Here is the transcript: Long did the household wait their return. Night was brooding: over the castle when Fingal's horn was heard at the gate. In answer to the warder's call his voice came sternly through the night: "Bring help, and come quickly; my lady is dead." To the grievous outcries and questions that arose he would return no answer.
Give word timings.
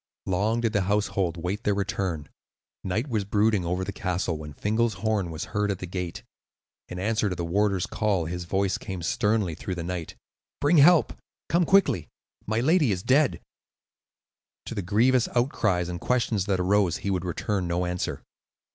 Long 0.25 0.61
did 0.61 0.73
the 0.73 0.81
household 0.89 1.37
wait 1.37 1.63
their 1.63 1.75
return. 1.75 2.27
Night 2.83 3.07
was 3.07 3.23
brooding: 3.23 3.63
over 3.63 3.83
the 3.83 3.91
castle 3.91 4.35
when 4.35 4.51
Fingal's 4.55 4.95
horn 4.95 5.29
was 5.29 5.45
heard 5.53 5.69
at 5.69 5.77
the 5.77 5.85
gate. 5.85 6.23
In 6.89 6.97
answer 6.97 7.29
to 7.29 7.35
the 7.35 7.45
warder's 7.45 7.85
call 7.85 8.25
his 8.25 8.45
voice 8.45 8.79
came 8.79 9.03
sternly 9.03 9.53
through 9.53 9.75
the 9.75 9.83
night: 9.83 10.15
"Bring 10.59 10.77
help, 10.77 11.11
and 11.11 11.19
come 11.49 11.65
quickly; 11.65 12.07
my 12.47 12.61
lady 12.61 12.91
is 12.91 13.03
dead." 13.03 13.41
To 14.65 14.73
the 14.73 14.81
grievous 14.81 15.27
outcries 15.35 15.87
and 15.87 16.01
questions 16.01 16.45
that 16.47 16.59
arose 16.59 16.97
he 16.97 17.11
would 17.11 17.23
return 17.23 17.67
no 17.67 17.85
answer. 17.85 18.23